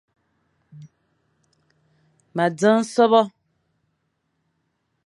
Ma 2.35 2.45
dzeng 2.57 2.81
sôbô. 2.93 3.21